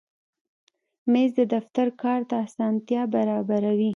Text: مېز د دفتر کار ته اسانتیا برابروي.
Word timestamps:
مېز 1.11 1.31
د 1.39 1.41
دفتر 1.53 1.87
کار 2.01 2.19
ته 2.29 2.35
اسانتیا 2.45 3.01
برابروي. 3.13 3.89